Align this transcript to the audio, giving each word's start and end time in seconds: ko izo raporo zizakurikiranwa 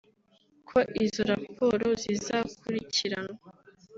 ko 0.69 0.77
izo 1.03 1.21
raporo 1.31 1.87
zizakurikiranwa 2.01 3.45